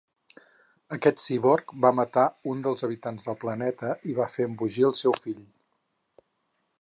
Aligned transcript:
Aquest 0.95 1.19
cíborg 1.23 1.73
va 1.85 1.91
matar 1.99 2.23
un 2.53 2.65
dels 2.67 2.83
habitants 2.87 3.27
del 3.29 3.39
planeta 3.45 3.91
i 4.13 4.17
va 4.21 4.29
fer 4.37 4.49
embogir 4.51 4.87
el 4.89 4.97
seu 5.05 5.17
fill. 5.27 5.45